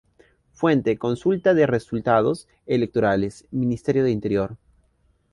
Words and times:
Fuente: 0.51 0.97
Consulta 0.97 1.53
de 1.53 1.67
resultados 1.67 2.47
electorales, 2.65 3.45
Ministerio 3.51 4.03
del 4.03 4.13
Interior 4.13 4.57